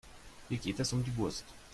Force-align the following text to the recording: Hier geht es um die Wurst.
Hier 0.49 0.57
geht 0.57 0.79
es 0.79 0.93
um 0.93 1.03
die 1.03 1.15
Wurst. 1.15 1.45